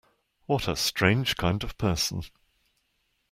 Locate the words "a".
0.67-0.75